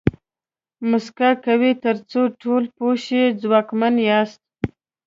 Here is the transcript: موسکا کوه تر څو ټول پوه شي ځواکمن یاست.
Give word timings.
موسکا 0.89 1.29
کوه 1.45 1.71
تر 1.83 1.95
څو 2.09 2.21
ټول 2.41 2.63
پوه 2.75 2.93
شي 3.05 3.21
ځواکمن 3.41 3.95
یاست. 4.07 4.41